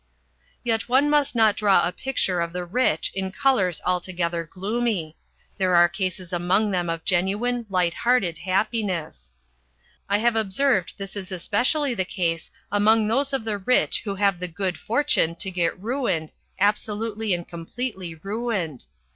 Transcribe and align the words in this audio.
Yet 0.63 0.89
one 0.89 1.11
must 1.11 1.35
not 1.35 1.55
draw 1.55 1.87
a 1.87 1.91
picture 1.91 2.41
of 2.41 2.53
the 2.53 2.65
rich 2.65 3.11
in 3.13 3.31
colours 3.31 3.79
altogether 3.85 4.43
gloomy. 4.43 5.15
There 5.59 5.75
are 5.75 5.87
cases 5.87 6.33
among 6.33 6.71
them 6.71 6.89
of 6.89 7.05
genuine, 7.05 7.67
light 7.69 7.93
hearted 7.93 8.39
happiness. 8.39 9.31
I 10.09 10.17
have 10.17 10.35
observed 10.35 10.95
this 10.97 11.15
is 11.15 11.31
especially 11.31 11.93
the 11.93 12.03
case 12.03 12.49
among 12.71 13.07
those 13.09 13.31
of 13.31 13.45
the 13.45 13.59
rich 13.59 13.99
who 14.03 14.15
have 14.15 14.39
the 14.39 14.47
good 14.47 14.75
fortune 14.79 15.35
to 15.35 15.51
get 15.51 15.79
ruined, 15.79 16.33
absolutely 16.59 17.35
and 17.35 17.47
completely 17.47 18.15
ruined. 18.15 18.87